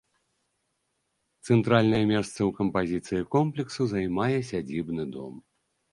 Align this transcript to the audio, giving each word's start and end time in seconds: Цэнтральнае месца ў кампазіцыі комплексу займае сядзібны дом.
Цэнтральнае 1.49 2.01
месца 2.13 2.35
ў 2.35 2.49
кампазіцыі 2.61 3.27
комплексу 3.39 3.83
займае 3.93 4.35
сядзібны 4.49 5.03
дом. 5.19 5.33